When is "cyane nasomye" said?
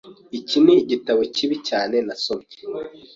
1.67-2.53